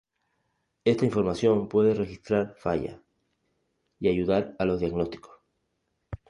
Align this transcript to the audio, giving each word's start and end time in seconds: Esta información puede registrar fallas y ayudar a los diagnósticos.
Esta 0.83 1.05
información 1.05 1.67
puede 1.69 1.93
registrar 1.93 2.55
fallas 2.55 2.99
y 3.99 4.09
ayudar 4.09 4.55
a 4.57 4.65
los 4.65 4.79
diagnósticos. 4.79 5.39